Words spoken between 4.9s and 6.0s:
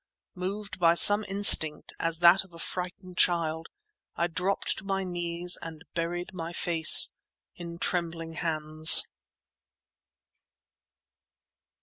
knees and